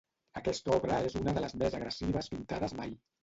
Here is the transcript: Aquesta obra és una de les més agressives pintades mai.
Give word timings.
Aquesta 0.39 0.71
obra 0.77 0.95
és 1.09 1.17
una 1.19 1.35
de 1.37 1.43
les 1.45 1.53
més 1.63 1.77
agressives 1.81 2.31
pintades 2.35 2.75
mai. 2.81 2.97